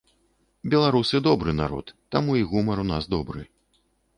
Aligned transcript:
Беларусы 0.73 1.21
добры 1.27 1.53
народ, 1.59 1.93
таму 2.15 2.31
і 2.41 2.45
гумар 2.55 2.77
у 2.85 2.89
нас 2.93 3.03
добры. 3.17 3.41